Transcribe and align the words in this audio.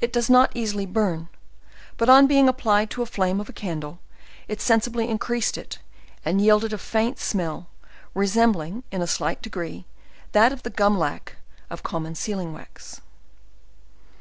It 0.00 0.12
does 0.12 0.30
not 0.30 0.52
easily 0.54 0.86
burn; 0.86 1.28
but 1.96 2.08
on 2.08 2.28
beiug 2.28 2.46
applied 2.48 2.90
to 2.90 3.00
the 3.00 3.06
flame 3.10 3.40
of 3.40 3.48
a 3.48 3.52
candle, 3.52 3.98
it 4.46 4.60
sensibly 4.60 5.08
increased 5.08 5.58
it, 5.58 5.80
and 6.24 6.40
yielded 6.40 6.72
a 6.72 6.78
faint 6.78 7.18
smell, 7.18 7.66
resembling 8.14 8.84
in 8.92 9.02
a 9.02 9.06
slight 9.08 9.42
degree, 9.42 9.84
that 10.30 10.52
of 10.52 10.62
the 10.62 10.70
gun 10.70 10.96
lac 10.96 11.38
of 11.70 11.82
common 11.82 12.14
sealing 12.14 12.52
wax. 12.52 13.00